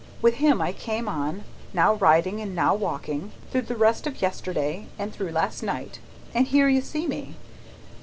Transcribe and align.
With 0.19 0.37
him, 0.37 0.63
I 0.63 0.73
came 0.73 1.07
on, 1.07 1.43
now 1.75 1.93
riding 1.93 2.39
and 2.39 2.55
now 2.55 2.73
walking, 2.73 3.31
through 3.51 3.61
the 3.69 3.75
rest 3.75 4.07
of 4.07 4.19
yesterday 4.19 4.87
and 4.97 5.13
through 5.13 5.29
last 5.29 5.61
night. 5.61 5.99
And 6.33 6.47
here 6.47 6.67
you 6.67 6.81
see 6.81 7.05
me!" 7.05 7.35